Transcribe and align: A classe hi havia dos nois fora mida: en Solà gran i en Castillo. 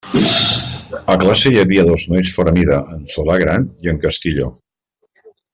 A 1.15 1.17
classe 1.23 1.51
hi 1.55 1.59
havia 1.63 1.83
dos 1.91 2.07
nois 2.13 2.33
fora 2.37 2.55
mida: 2.57 2.81
en 2.97 3.05
Solà 3.17 3.39
gran 3.47 3.71
i 3.87 3.93
en 3.95 4.05
Castillo. 4.07 4.53